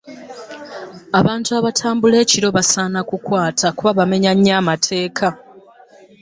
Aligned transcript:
Abantu 1.19 1.49
abatabula 1.59 2.15
ekiro 2.23 2.49
basaana 2.57 2.99
kukwata 3.09 3.67
kuba 3.77 3.91
bamenya 3.99 4.31
nnyo 4.35 4.53
amateeka. 4.61 5.27